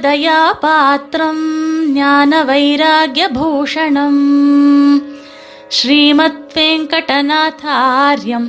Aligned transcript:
ராமானுஜதயாபாத்திரம் 0.00 1.44
ஞான 1.92 2.30
வைராகியபூஷணம் 2.44 4.22
ஸ்ரீமத் 5.68 6.54
வெங்கடநாதாரியம் 6.54 8.48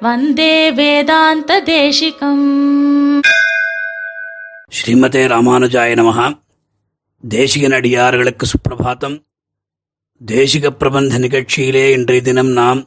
வந்தே 0.00 0.54
வேதாந்த 0.72 1.58
தேசிகம் 1.70 2.44
ஸ்ரீமதே 4.72 5.22
ராமானுஜாய 5.26 5.96
நமகா 6.00 6.26
தேசிக 7.24 7.64
நடிகார்களுக்கு 7.68 8.46
சுப்பிரபாத்தம் 8.46 9.16
தேசிக 10.20 10.70
பிரபந்த 10.76 11.18
நிகழ்ச்சியிலே 11.18 11.84
இன்றைய 11.90 12.22
தினம் 12.22 12.52
நாம் 12.52 12.80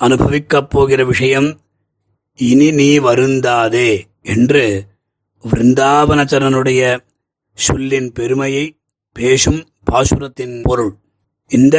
அனுபவிக்கப் 0.00 0.70
போகிற 0.70 1.00
விஷயம் 1.04 1.48
இனி 2.38 2.70
நீ 2.72 2.90
வருந்தாதே 2.98 3.90
என்று 4.26 4.64
விருந்தாவனச்சரனுடைய 5.44 6.80
சொல்லின் 7.58 8.08
பெருமையை 8.12 8.64
பேசும் 9.16 9.60
பாசுரத்தின் 9.90 10.56
பொருள். 10.62 10.92
இந்த 11.50 11.76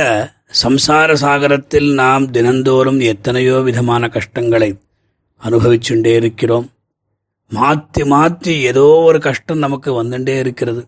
சம்சார 0.64 1.10
சாகரத்தில் 1.14 1.90
நாம் 1.94 2.26
தினந்தோறும் 2.32 3.00
எத்தனையோ 3.12 3.58
விதமான 3.60 4.08
கஷ்டங்களை 4.08 4.70
அனுபவிச்சுட்டே 5.42 6.14
இருக்கிறோம். 6.16 6.68
மாற்றி 7.52 8.04
மாற்றி 8.06 8.54
ஏதோ 8.62 8.86
ஒரு 9.08 9.20
கஷ்டம் 9.20 9.64
நமக்கு 9.66 9.92
வந்துட்டே 10.02 10.36
இருக்கிறது. 10.40 10.82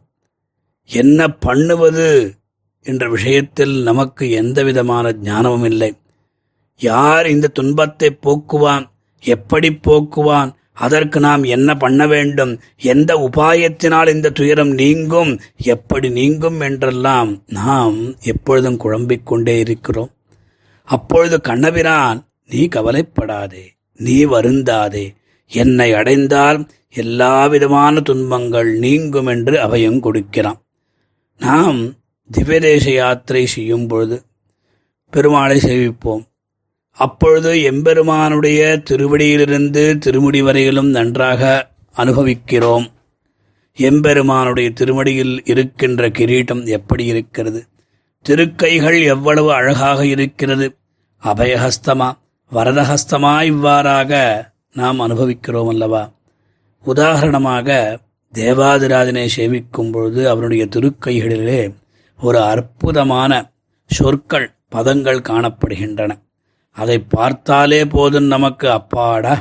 என்ன 0.89 1.29
பண்ணுவது 1.45 2.07
என்ற 2.85 3.03
விஷயத்தில் 3.09 3.75
நமக்கு 3.83 4.23
எந்த 4.41 4.59
விதமான 4.63 5.13
ஞானமும் 5.21 5.67
இல்லை. 5.71 5.91
யார் 6.81 7.25
இந்த 7.27 7.53
துன்பத்தை 7.59 8.09
போக்குவான் 8.25 8.85
எப்படி 9.23 9.69
போக்குவான் 9.87 10.51
அதற்கு 10.73 11.19
நாம் 11.19 11.43
என்ன 11.43 11.75
பண்ண 11.75 12.07
வேண்டும்? 12.07 12.59
எந்த 12.77 13.15
உபாயத்தினால் 13.15 14.09
இந்த 14.09 14.29
துயரம் 14.29 14.71
நீங்கும்? 14.71 15.39
எப்படி 15.57 16.09
நீங்கும் 16.09 16.59
என்றெல்லாம் 16.59 17.43
நாம் 17.47 18.19
எப்பொழுதும் 18.21 18.77
குழம்பிக் 18.77 19.25
கொண்டே 19.25 19.59
இருக்கிறோம். 19.59 20.11
அப்பொழுது 20.83 21.41
கண்ணபிரான் 21.41 22.27
நீ 22.47 22.67
கவலைப்படாதே 22.67 23.71
நீ 23.95 24.25
வருந்தாதே. 24.25 25.15
என்னை 25.47 25.93
அடைந்தால் 25.93 26.67
எல்லா 26.89 27.47
விதமான 27.47 27.99
துன்பங்கள் 27.99 28.77
நீங்கும் 28.77 29.25
என்று 29.25 29.59
அவையும் 29.59 29.99
கொடுக்கிறான். 29.99 30.61
நாம் 31.39 31.93
திவ்யதேச 32.37 32.93
யாத்திரை 32.93 33.45
செய்யும் 33.45 33.87
பொழுது 33.87 34.21
பெருமாளை 35.13 35.57
சேவிப்போம். 35.57 36.23
அப்பொழுது 36.97 37.61
எம்பெருமானுடைய 37.61 38.81
திருவடியிலிருந்து 38.89 39.97
திருமுடி 39.97 40.41
வரையிலும் 40.41 40.89
நன்றாக 40.89 41.69
அனுபவிக்கிறோம். 41.93 42.91
எம்பெருமானுடைய 43.75 44.71
திருமடியில் 44.71 45.41
இருக்கின்ற 45.45 46.09
கிரீட்டம் 46.09 46.65
எப்படி 46.65 47.05
இருக்கிறது? 47.05 47.65
திருக்கைகள் 48.21 49.03
எவ்வளவு 49.03 49.53
அழகாக 49.53 50.05
இருக்கிறது? 50.05 50.75
அபயஹஸ்தமா 51.23 52.11
வரதஹஸ்தமா 52.51 53.43
இவ்வாறாக 53.43 54.51
நாம் 54.73 54.99
அனுபவிக்கிறோம் 54.99 55.67
அல்லவா? 55.67 56.11
உதாரணமாக 56.83 57.99
தேவாதிராஜனை 58.33 59.27
சேவிக்கும் 59.37 59.91
பொழுது 59.91 60.29
அவனுடைய 60.29 60.65
திருக்கைகளிலே 60.65 61.73
ஒரு 62.21 62.41
அற்புதமான 62.41 63.51
சொற்கள் 63.85 64.51
பதங்கள் 64.75 65.19
காணப்படுகின்றன. 65.19 66.11
அதை 66.77 66.99
பார்த்தாலே 66.99 67.85
போதும் 67.85 68.23
நமக்கு 68.23 68.67
அப்பாடா. 68.71 69.33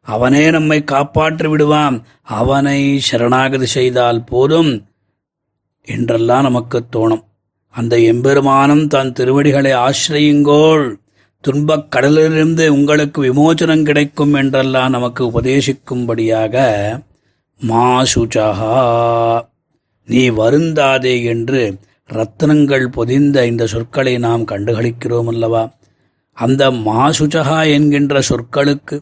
அவனே 0.00 0.50
நம்மை 0.50 0.84
காப்பாற்றி 0.84 1.48
விடுவான். 1.48 1.96
அவனை 2.22 3.00
சரணாகதி 3.00 3.66
செய்தால் 3.66 4.24
போதும் 4.24 4.86
என்றெல்லாம் 5.86 6.42
நமக்கு 6.42 6.78
தோணும். 6.96 7.24
அந்த 7.74 7.96
எம்பெருமானம் 7.96 8.86
தன் 8.86 9.12
திருவடிகளை 9.12 9.72
ஆசிரியுங்கோள் 9.72 10.86
துன்பக் 11.44 11.90
கடலிலிருந்து 11.90 12.72
உங்களுக்கு 12.74 13.18
விமோச்சனம் 13.24 13.82
கிடைக்கும் 13.82 14.34
என்றெல்லாம் 14.34 14.90
நமக்கு 14.90 15.22
உபதேசிக்கும்படியாக 15.30 16.56
மாசுச்சகா 17.60 18.72
நீ 20.08 20.30
வருந்தாதே 20.30 21.24
என்று 21.24 21.60
ரத்னங்கள் 22.12 22.86
பொதிந்த 22.86 23.46
இந்த 23.46 23.66
சொற்களை 23.66 24.18
நாம் 24.18 24.44
கண்டுகளிக்கிறோம் 24.46 25.28
அல்லவா? 25.28 25.62
அந்த 26.40 26.70
மாசுச்சகா 26.70 27.70
என்கின்ற 27.72 28.20
சொற்களுக்கு 28.28 29.00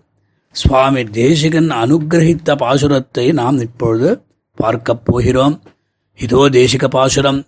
சுவாமி 0.51 1.05
தேசிகன் 1.05 1.71
அனுகிரகித்த 1.71 2.55
பாசுரத்தை 2.55 3.33
நாம் 3.33 3.59
இப்பொழுது 3.59 4.23
பார்க்கப் 4.55 5.05
போகிறோம். 5.05 5.63
இதோ 6.17 6.49
தேசிக 6.51 6.85
பாசுரம். 6.85 7.45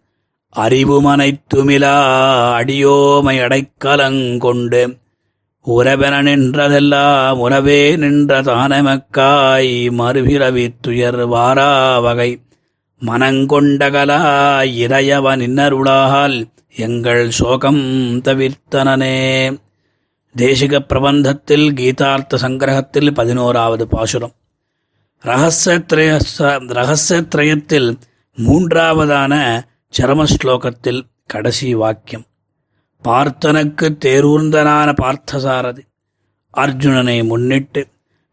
அறிவுமனைத்துமிலா 0.56 1.94
அடியோமை 2.58 3.36
அடைக்கலங்கொண்டு 3.40 4.98
உறவென 5.66 6.22
நின்றதெல்லாம் 6.22 7.38
உறவே 7.38 7.96
நின்ற 7.96 8.42
தானமக்காய் 8.42 9.90
மறுபிறவி 9.90 10.74
துயர் 10.80 11.26
வாரா 11.26 11.98
வகை. 11.98 12.40
மனங்கொண்டகலா 13.00 14.22
இறையவன் 14.84 15.40
இன்னருளால் 15.40 16.48
எங்கள் 16.76 17.30
சோகம் 17.30 17.82
தவிர்த்தனனே. 18.20 19.66
தேசிக 20.34 20.78
பிரபந்தத்தில் 20.88 21.66
கீதார்த்த 21.74 22.38
சங்கிரகத்தில் 22.42 23.10
பதினோராவது 23.12 23.84
பாசுரம் 23.86 24.34
ரகசியத்ரய 25.24 26.10
ரகசியத்ரயத்தில் 26.72 27.88
மூன்றாவதான 28.38 29.34
சரம 29.94 30.24
ஸ்லோகத்தில் 30.34 31.00
கடைசி 31.26 31.74
வாக்கியம் 31.74 32.26
பார்த்தனுக்கு 33.04 33.86
தேரூர்ந்தனான 34.04 34.88
பார்த்தசாரதி 35.00 35.82
அர்ஜுனனை 36.54 37.18
முன்னிட்டு 37.24 37.82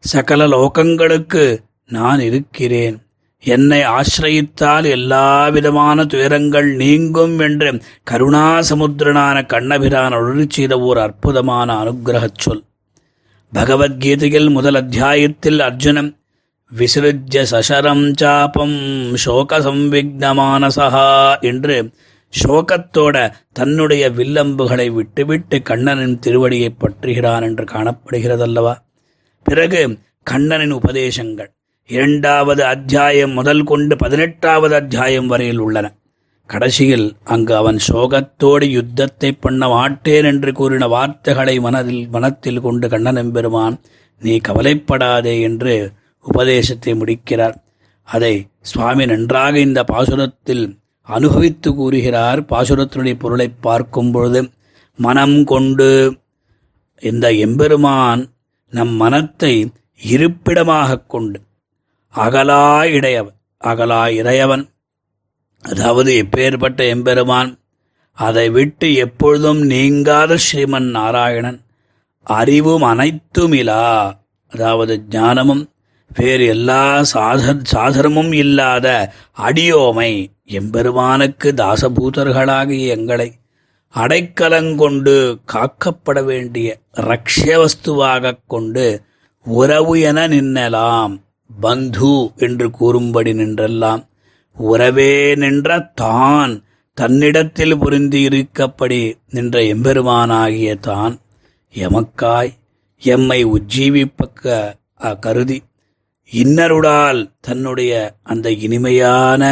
சகல 0.04 0.46
லோகங்களுக்கு 0.46 1.44
நான் 1.90 2.20
இருக்கிறேன் 2.20 2.96
என்னை 3.42 3.80
ஆசிரயித்தால் 3.80 4.84
எல்லாவிதமான 4.84 6.04
துயரங்கள் 6.04 6.74
நீங்கும் 6.74 7.38
என்று 7.38 7.82
கருணாசமுத்திரனான 8.10 9.46
கண்ணபிரான் 9.46 10.12
ஒழி 10.12 10.44
செய்த 10.48 10.80
ஓர் 10.80 10.98
அற்புதமான 10.98 11.82
அனுகிரகச் 11.82 12.38
சொல். 12.38 12.64
பகவத்கீதையில் 13.52 14.50
முதல் 14.50 14.74
அத்தியாயத்தில் 14.74 15.60
அர்ஜுனன் 15.60 16.18
விசிருஜ்ய 16.72 17.44
சசரம் 17.50 18.12
சாபம் 18.14 19.14
சோக 19.14 19.58
சம்விக்னமானசா 19.58 21.40
என்று 21.40 21.90
சோகத்தோட 22.42 23.32
தன்னுடைய 23.52 24.10
வில்லம்புகளை 24.10 24.90
விட்டுவிட்டு 24.90 25.62
கண்ணனின் 25.62 26.18
திருவடியை 26.26 26.68
பற்றுகிறான் 26.78 27.42
என்று 27.42 27.64
காணப்படுகிறதல்லவா? 27.64 28.74
பிறகு 29.42 29.98
கண்ணனின் 30.22 30.72
உபதேசங்கள். 30.72 31.55
இரண்டாவது 31.88 32.62
அத்தியாயம் 32.64 33.32
முதல் 33.32 33.62
கொண்டு 33.64 33.96
பதினெட்டாவது 33.96 34.74
அத்தியாயம் 34.74 35.26
வரையில் 35.26 35.58
உள்ளன. 35.58 35.86
கடைசியில் 36.46 37.04
அங்கு 37.24 37.56
அவன் 37.56 37.78
சோகத்தோடு 37.88 38.66
யுத்தத்தை 38.70 39.30
பண்ண 39.40 39.68
மாட்டேன் 39.68 40.24
என்று 40.24 40.52
கூறின 40.52 40.86
வார்த்தைகளை 40.86 41.54
மனதில் 41.60 42.02
மனத்தில் 42.08 42.60
கொண்டு 42.60 42.88
கண்ணன் 42.88 43.16
எம்பெருமான் 43.16 43.76
நீ 44.22 44.34
கவலைப்படாதே 44.38 45.40
என்று 45.40 45.74
உபதேசத்தை 46.24 46.94
முடிக்கிறார். 46.94 47.56
அதை 48.08 48.34
சுவாமி 48.60 49.06
நன்றாக 49.06 49.58
இந்த 49.58 49.84
பாசுரத்தில் 49.92 50.66
அனுபவித்து 51.08 51.74
கூறுகிறார். 51.74 52.42
பாசுரத்தினுடைய 52.42 53.16
பொருளை 53.18 53.48
பார்க்கும் 53.60 54.10
பொழுது 54.10 54.42
மனம் 54.98 55.44
கொண்டு 55.44 55.90
இந்த 57.02 57.26
எம்பெருமான் 57.46 58.22
நம் 58.72 58.94
மனத்தை 58.96 59.54
இருப்பிடமாக 60.00 61.04
கொண்டு 61.06 61.38
அகலா 62.16 62.84
இடையவன் 62.84 63.34
அகலா 63.64 64.02
இறையவன் 64.20 64.64
அதாவது 65.64 66.10
இப்பேற்பட்ட 66.22 66.88
எம்பெருமான் 66.88 67.50
அதை 68.12 68.50
விட்டு 68.50 68.94
எப்பொழுதும் 68.94 69.60
நீங்காத 69.62 70.36
ஸ்ரீமன் 70.44 70.88
நாராயணன். 70.90 71.58
அறிவும் 72.22 72.82
அனைத்துமிலா 72.82 74.12
அதாவது 74.52 75.04
ஞானமும் 75.10 75.64
வேறு 76.14 76.46
எல்லா 76.46 77.02
சாத 77.12 77.62
சாதனமும் 77.72 78.32
இல்லாத 78.32 78.86
அடியோமை 79.38 80.10
எம்பெருமானுக்கு 80.44 81.52
தாசபூதர்களாகிய 81.52 82.86
எங்களை 82.86 83.32
அடைக்கலங்கொண்டு 83.94 85.16
காக்கப்பட 85.52 86.24
வேண்டிய 86.24 86.78
ரக்ஷ 87.00 87.42
வஸ்துவாகக் 87.62 88.44
கொண்டு 88.46 88.86
உறவு 89.46 90.00
என 90.00 90.28
நின்னலாம். 90.28 91.14
பந்து 91.50 92.12
என்று 92.36 92.70
கூறும்படி 92.70 93.32
நின்றெல்லாம் 93.32 94.02
உறவே 94.56 95.34
நின்ற 95.34 95.90
தான் 95.94 96.52
தன்னிடத்தில் 96.98 97.74
பொருந்தியிருக்கப்படி 97.74 99.00
நின்ற 99.30 99.60
எம்பெருமானாகிய 99.60 100.76
தான் 100.80 101.14
எமக்காய் 101.74 102.52
எம்மை 103.02 103.44
உஜ்ஜீவிப்பக்க 103.46 104.74
கருதி 105.20 105.58
இன்னருடால் 106.32 107.30
தன்னுடைய 107.40 107.92
அந்த 108.22 108.50
இனிமையான 108.50 109.42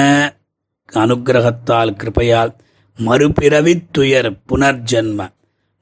அனுக்கிரகத்தால் 0.93 1.93
கிருபையால் 1.93 2.53
மறுபிறவித் 2.99 3.87
துயர் 3.93 4.31
புனர்ஜன்ம. 4.49 5.21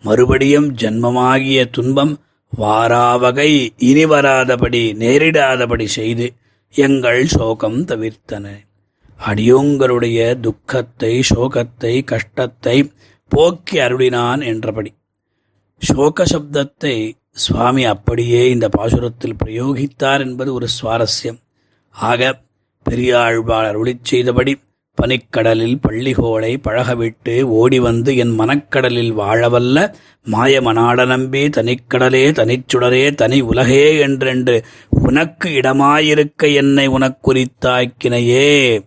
மறுபடியும் 0.04 0.74
ஜன்மமாகிய 0.74 1.70
துன்பம் 1.70 2.14
வாராவகை 2.58 3.68
இனி 3.76 4.04
வராதபடி 4.04 4.82
நேரிடாதபடி 4.94 5.84
செய்து 5.84 6.34
எங்கள் 6.74 7.26
சோகம் 7.26 7.84
தவிர்த்தன. 7.84 8.46
அடியோங்களுடைய 9.20 10.40
துக்கத்தை 10.40 11.20
சோகத்தை 11.34 12.04
கஷ்டத்தை 12.04 12.92
போக்கி 13.28 13.78
அருளினான் 13.78 14.44
என்றபடி. 14.44 14.94
சோக 15.78 16.24
சப்தத்தை 16.24 17.12
சுவாமி 17.30 17.84
அப்படியே 17.84 18.50
இந்த 18.50 18.68
பாசுரத்தில் 18.78 19.38
பிரயோகித்தார் 19.44 20.20
என்பது 20.20 20.54
ஒரு 20.54 20.66
சுவாரஸ்யம். 20.82 21.38
ஆக 21.90 22.40
பெரியாழ்வார் 22.86 23.76
அருளிச் 23.76 24.04
செய்தபடி 24.04 24.60
பனிக்கடலில் 25.00 25.78
பள்ளிகோளை 25.88 26.56
பழகவிட்டு 26.56 27.42
ஓடி 27.42 27.78
வந்து 27.78 28.16
என் 28.16 28.40
மனக்கடலில் 28.40 29.18
வாழவல்ல. 29.18 29.94
மாயமனாட 30.32 31.06
நம்பி 31.06 31.48
தனிக்கடலே 31.48 32.32
தனிச்சுடரே 32.32 33.14
தனி 33.14 33.40
உலகே 33.40 33.98
என்றென்று 33.98 34.64
உனக்கு 34.88 35.48
இடமாயிருக்க 35.48 36.54
என்னை 36.54 36.88
உனக்குறித்தாக்கினையே. 36.88 38.80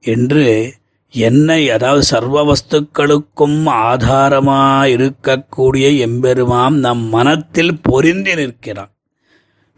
என்று 0.00 0.74
என்னை 1.10 1.70
அதாவது 1.70 2.02
சர்வ 2.02 2.44
வஸ்துக்களுக்கும் 2.44 3.66
ஆதாரமாயிருக்கக்கூடிய 3.66 6.06
எம்பெருமாம் 6.06 6.70
நம் 6.70 6.98
மனத்தில் 6.98 7.82
பொருந்தி 7.82 8.34
நிற்கிறான். 8.34 8.92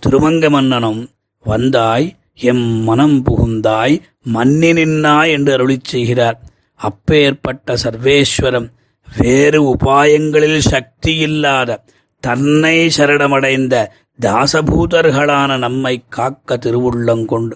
திருமங்க 0.07 0.51
மன்னனும் 0.51 1.09
வந்தாய் 1.45 2.17
எம் 2.37 2.67
மனம் 2.83 3.23
புகுந்தாய் 3.25 4.01
மன்னி 4.23 4.69
என்று 5.31 5.57
அருளிச் 5.57 5.85
செய்கிறார். 5.85 6.41
அப்பேற்பட்ட 6.75 7.75
சர்வேஸ்வரம் 7.75 8.69
வேறு 9.17 9.75
உபாயங்களில் 9.75 10.59
சக்தி 10.59 11.17
இல்லாத 11.17 11.85
தன்னை 12.21 12.91
சரணமடைந்த 12.97 13.93
தாசபூதர்களான 14.21 15.59
நம்மை 15.59 16.05
காக்க 16.09 16.57
திருவுள்ளங்கொண்டு 16.57 17.53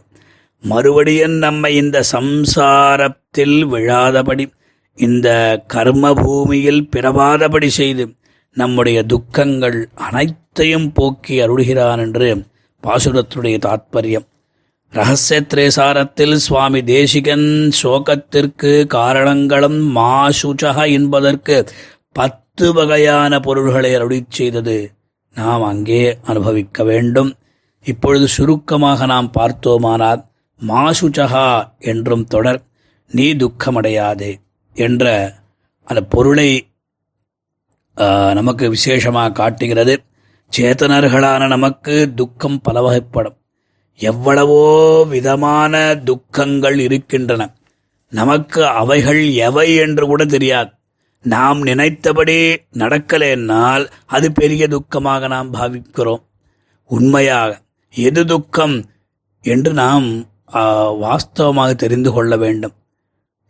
மறுபடியும் 0.63 1.33
நம்மை 1.33 1.75
இந்த 1.75 2.03
சம்சாரத்தில் 2.13 3.67
விழாதபடி 3.67 4.53
இந்த 4.97 5.61
கர்ம 5.67 6.15
பூமியில் 6.15 6.89
பிறவாதபடி 6.97 7.67
செய்து 7.67 8.15
நம்முடைய 8.53 9.03
துக்கங்கள் 9.03 9.89
அனைத்தையும் 9.95 10.93
போக்கி 10.93 11.41
அருள்கிறான் 11.41 11.99
என்று 11.99 12.45
பாசுரத்துடைய 12.83 13.59
தாத்பரியம். 13.59 14.29
ரகசியத்ரேசாரத்தில் 14.93 16.35
சுவாமி 16.45 16.81
தேசிகன் 16.85 17.45
சோகத்திற்கு 17.81 18.71
காரணங்களும் 18.95 19.81
மாசுச்சக 19.97 20.87
என்பதற்கு 20.97 21.57
பத்து 22.13 22.67
வகையான 22.73 23.33
பொருள்களை 23.41 23.91
அருளி 23.95 24.19
செய்தது. 24.29 24.77
நாம் 25.37 25.65
அங்கே 25.69 26.03
அனுபவிக்க 26.31 26.85
வேண்டும். 26.91 27.31
இப்பொழுது 27.87 28.27
சுருக்கமாக 28.29 29.07
நாம் 29.07 29.31
பார்த்தோமானால் 29.31 30.21
மாசுச்சகா 30.61 31.47
என்றும் 31.93 32.27
தொடர் 32.27 32.61
நீ 33.11 33.27
துக்கமடையாதே 33.35 34.33
என்ற 34.77 35.15
அந்த 35.89 36.03
பொருளை 36.15 36.51
நமக்கு 38.39 38.67
விசேஷமாக 38.71 39.37
காட்டுகிறது. 39.41 39.95
சேத்தனர்களான 40.53 41.43
நமக்கு 41.49 41.95
துக்கம் 42.15 42.61
பல 42.61 42.81
வகைப்படும் 42.87 43.37
எவ்வளவோ 43.97 45.05
விதமான 45.05 46.01
துக்கங்கள் 46.05 46.79
இருக்கின்றன. 46.79 47.55
நமக்கு 48.11 48.67
அவைகள் 48.67 49.33
எவை 49.33 49.77
என்று 49.77 50.07
கூட 50.07 50.25
தெரியாது. 50.25 50.71
நாம் 51.23 51.63
நினைத்தபடி 51.63 52.53
நடக்கலேன்னால் 52.73 53.91
அது 54.07 54.33
பெரிய 54.33 54.69
துக்கமாக 54.69 55.29
நாம் 55.29 55.53
பாவிக்கிறோம். 55.53 56.23
உண்மையாக 56.85 57.61
எது 57.91 58.25
துக்கம் 58.25 58.91
என்று 59.43 59.73
நாம் 59.73 60.29
வாஸ்தவமாக 60.55 61.75
தெரிந்து 61.75 62.13
கொள்ள 62.13 62.37
வேண்டும். 62.37 62.73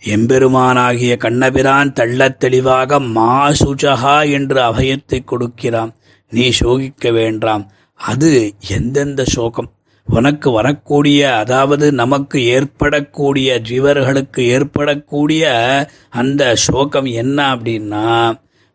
எம்பெருமானாகிய 0.05 1.17
கண்ணபிரான் 1.17 1.93
தள்ளத் 1.93 2.41
தெளிவாக 2.41 3.01
மா 3.01 3.49
சுஜகா 3.49 4.31
என்று 4.31 4.61
அபயத்தை 4.61 5.25
கொடுக்கிறான். 5.25 5.95
நீ 6.31 6.53
சோகிக்க 6.61 7.13
வேண்டாம். 7.13 7.71
அது 7.95 8.55
எந்தெந்த 8.69 9.25
சோகம்? 9.25 9.73
உனக்கு 10.05 10.51
வரக்கூடிய 10.51 11.37
அதாவது 11.37 11.93
நமக்கு 11.93 12.45
ஏற்படக்கூடிய 12.45 13.61
ஜீவர்களுக்கு 13.61 14.39
ஏற்படக்கூடிய 14.39 15.45
அந்த 16.11 16.55
சோகம் 16.55 17.05
என்ன 17.05 17.57
அப்படின்னா 17.57 18.35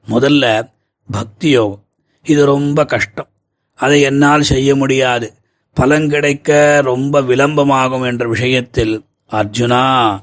முதல்ல 0.10 0.74
பக்தி 1.12 1.50
யோகம். 1.50 1.84
இது 2.24 2.46
ரொம்ப 2.46 2.86
கஷ்டம். 2.86 3.28
அதை 3.76 4.02
என்னால் 4.02 4.42
செய்ய 4.42 4.76
முடியாது. 4.76 5.34
பலன் 5.74 6.10
கிடைக்க 6.10 6.82
ரொம்ப 6.84 7.22
விளம்பமாகும் 7.22 8.06
என்ற 8.06 8.28
விஷயத்தில் 8.28 9.06
அர்ஜுனா 9.32 10.18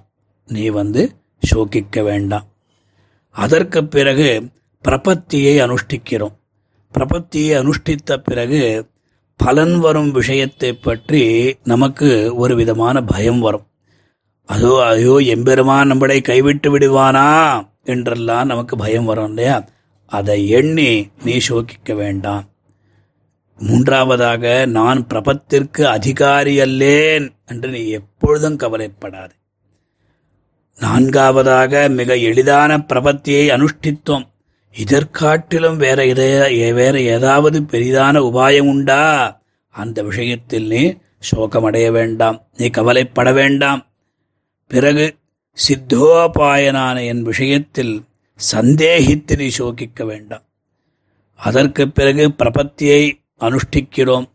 நீ 0.47 0.69
வந்து 0.69 1.15
சோகிக்க 1.39 2.03
வேண்டாம். 2.03 2.45
அதற்கு 3.31 3.87
பிறகு 3.87 4.49
பிரபத்தியை 4.89 5.63
அனுஷ்டிக்கிறோம். 5.67 6.33
பிரபத்தியை 6.99 7.59
அனுஷ்டித்த 7.61 8.17
பிறகு 8.17 8.91
பலன் 9.37 9.79
வரும் 9.79 10.11
விஷயத்தை 10.11 10.73
பற்றி 10.73 11.23
நமக்கு 11.65 12.35
ஒரு 12.37 12.57
விதமான 12.57 13.03
பயம் 13.03 13.41
வரும். 13.41 13.67
அதோ 14.45 14.85
ஐயோ 14.85 15.17
எம்பெருமான் 15.17 15.91
நம்மளை 15.91 16.23
கைவிட்டு 16.23 16.79
விடுவானா? 16.79 17.27
என்றெல்லாம் 17.85 18.47
நமக்கு 18.47 18.77
பயம் 18.77 19.05
வரும் 19.05 19.29
இல்லையா? 19.29 19.65
அதை 20.07 20.49
எண்ணி 20.49 21.11
நீ 21.25 21.39
சோக்கிக்க 21.39 21.95
வேண்டாம். 21.95 22.45
மூன்றாவதாக 23.59 24.67
நான் 24.67 25.07
பிரபத்திற்கு 25.07 25.83
அதிகாரி 25.87 26.61
அல்லேன் 26.61 27.27
என்று 27.47 27.71
நீ 27.71 27.89
எப்பொழுதும் 27.89 28.57
கவலைப்படாது. 28.57 29.35
நான்காவதாக 30.79 31.89
மிக 31.89 32.17
எளிதான 32.17 32.79
பிரபத்தியை 32.79 33.45
அனுஷ்டித்தோம். 33.57 34.27
இதற்காட்டிலும் 34.77 35.77
வேற 35.77 36.07
இதை 36.07 36.73
வேற 36.73 37.01
ஏதாவது 37.01 37.61
பெரிதான 37.61 38.19
உபாயம் 38.19 38.69
உண்டா? 38.69 39.41
அந்த 39.69 40.03
விஷயத்தில் 40.03 40.67
நீ 40.67 40.95
சோகமடைய 41.31 41.91
வேண்டாம். 41.91 42.47
நீ 42.57 42.69
கவலைப்பட 42.69 43.33
வேண்டாம். 43.33 43.87
பிறகு 44.67 45.17
சித்தோபாயனான 45.69 47.07
என் 47.07 47.23
விஷயத்தில் 47.23 48.05
சந்தேகித்து 48.53 49.37
நீ 49.37 49.49
சோகிக்க 49.59 50.05
வேண்டாம். 50.05 50.43
அதற்கு 51.35 51.91
பிறகு 51.91 52.35
பிரபத்தியை 52.39 53.13
அனுஷ்டிக்கிறோம். 53.41 54.27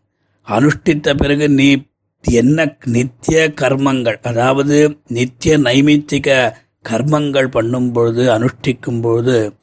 அனுஷ்டித்த 0.48 1.18
பிறகு 1.18 1.50
நீ 1.50 1.84
என்ன 2.22 2.78
நித்திய 2.86 3.54
கர்மங்கள் 3.62 4.22
அதாவது 4.22 4.98
நித்திய 5.08 5.58
நைமித்திக 5.58 6.54
கர்மங்கள் 6.90 7.48
பண்ணும் 7.48 7.92
பொழுது 7.92 8.40
அனுஷ்டிக்கும் 8.40 9.02
பொழுது 9.02 9.54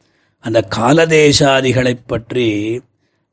அந்த 0.45 0.69
காலதேசாதிகளைப் 0.77 2.07
பற்றி 2.07 2.81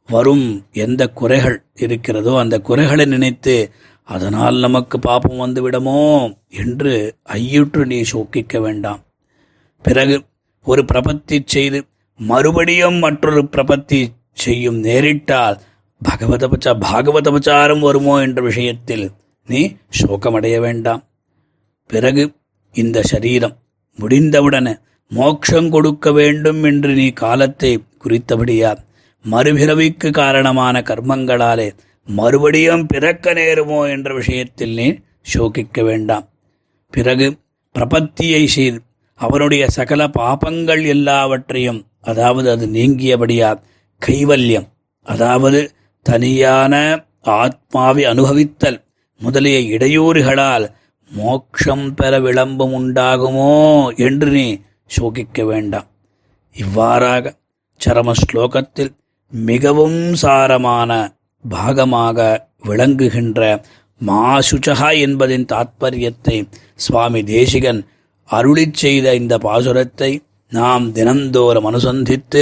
வரும் 0.08 0.66
எந்த 0.72 1.08
குறைகள் 1.08 1.64
இருக்கிறதோ 1.74 2.40
அந்த 2.40 2.60
குறைகளை 2.60 3.06
நினைத்து 3.06 3.72
அதனால் 4.04 4.60
நமக்கு 4.60 5.00
பாப்பம் 5.00 5.38
வந்து 5.38 5.62
விடுமோ 5.62 6.34
என்று 6.50 7.16
ஐயுற்று 7.24 7.86
நீ 7.86 8.02
சோக்கிக்க 8.02 8.60
வேண்டாம். 8.60 9.04
பிறகு 9.82 10.24
ஒரு 10.64 10.86
பிரபத்தி 10.94 11.42
செய்து 11.46 11.86
மறுபடியும் 12.18 12.96
மற்றொரு 12.96 13.50
பிரபத்தி 13.52 14.08
செய்யும் 14.34 14.84
நேரிட்டால் 14.84 15.60
பகவதபச்ச 16.10 16.80
பாகவதபச்சாரம் 16.92 17.80
வருமோ 17.80 18.22
என்ற 18.22 18.42
விஷயத்தில் 18.42 19.12
நீ 19.48 19.76
சோகமடைய 20.02 20.60
வேண்டாம். 20.60 21.04
பிறகு 21.88 22.32
இந்த 22.74 23.02
சரீரம் 23.02 23.58
முடிந்தவுடனே 24.00 24.78
மோட்சம் 25.12 25.70
கொடுக்க 25.70 26.12
வேண்டும் 26.12 26.64
என்று 26.64 26.94
நீ 26.94 27.14
காலத்தை 27.14 27.84
குறித்தபடியா 28.04 28.76
மறுபிறவிக்கு 29.26 30.12
காரணமான 30.12 30.82
கர்மங்களாலே 30.82 31.72
மறுபடியும் 32.08 32.86
பிறக்க 32.86 33.34
நேருமோ 33.34 33.90
என்ற 33.90 34.14
விஷயத்தில் 34.14 34.74
நீ 34.74 34.98
சோகிக்க 35.22 35.84
வேண்டாம். 35.84 36.30
பிறகு 36.90 37.40
பிரபத்தியை 37.76 38.46
செய்து 38.46 38.80
அவனுடைய 39.20 39.70
சகல 39.70 40.08
பாபங்கள் 40.08 40.86
எல்லாவற்றையும் 40.86 41.86
அதாவது 42.02 42.52
அது 42.52 42.68
நீங்கியபடியா 42.68 43.50
கைவல்யம் 44.02 44.68
அதாவது 45.06 45.72
தனியான 46.04 47.04
ஆத்மாவை 47.22 48.04
அனுபவித்தல் 48.04 48.80
முதலிய 49.22 49.60
இடையூறுகளால் 49.60 50.72
மோட்சம் 51.12 51.94
பெற 51.94 52.20
விளம்பம் 52.20 52.74
உண்டாகுமோ 52.74 53.54
என்று 53.96 54.30
நீ 54.30 54.62
சோகிக்க 54.92 55.44
வேண்டாம் 55.46 55.88
இவ்வாறாக 56.56 57.34
சரம 57.82 58.14
ஸ்லோகத்தில் 58.22 58.92
மிகவும் 59.34 60.00
சாரமான 60.22 60.92
பாகமாக 61.46 62.18
விளங்குகின்ற 62.64 63.42
மாசுச்சகா 64.02 64.90
என்பதின் 65.00 65.46
தாத்பரியத்தை 65.46 66.38
சுவாமி 66.76 67.22
தேசிகன் 67.30 67.82
அருளி 68.30 68.66
செய்த 68.74 69.08
இந்த 69.16 69.36
பாசுரத்தை 69.38 70.12
நாம் 70.52 70.86
தினந்தோறும் 70.92 71.68
அனுசந்தித்து 71.70 72.42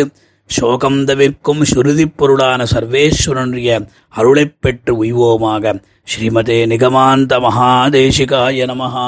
சோகம் 0.50 1.00
தவிர்க்கும் 1.04 1.64
சுருதிப் 1.64 2.16
பொருளான 2.16 2.66
சர்வேஸ்வரனுடைய 2.72 3.72
அருளைப் 4.14 4.58
பெற்று 4.62 4.94
உய்வோமாக 5.04 5.74
ஸ்ரீமதே 6.08 6.60
நிகமாந்த 6.72 7.34
மகாதேசிகாய 7.40 8.66
நமஹா 8.72 9.08